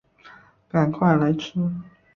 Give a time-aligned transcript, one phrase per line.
[0.67, 1.53] 赶快来吃